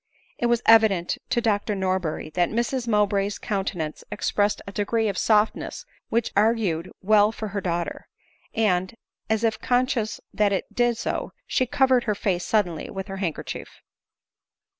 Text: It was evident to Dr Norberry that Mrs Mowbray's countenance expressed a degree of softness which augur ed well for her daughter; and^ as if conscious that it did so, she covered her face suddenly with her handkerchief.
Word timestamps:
It 0.39 0.47
was 0.47 0.63
evident 0.65 1.19
to 1.29 1.41
Dr 1.41 1.75
Norberry 1.75 2.31
that 2.31 2.49
Mrs 2.49 2.87
Mowbray's 2.87 3.37
countenance 3.37 4.03
expressed 4.11 4.59
a 4.65 4.71
degree 4.71 5.07
of 5.09 5.15
softness 5.15 5.85
which 6.09 6.31
augur 6.35 6.79
ed 6.79 6.89
well 7.03 7.31
for 7.31 7.49
her 7.49 7.61
daughter; 7.61 8.07
and^ 8.57 8.95
as 9.29 9.43
if 9.43 9.59
conscious 9.61 10.19
that 10.33 10.53
it 10.53 10.73
did 10.73 10.97
so, 10.97 11.33
she 11.45 11.67
covered 11.67 12.05
her 12.05 12.15
face 12.15 12.43
suddenly 12.43 12.89
with 12.89 13.09
her 13.09 13.17
handkerchief. 13.17 13.83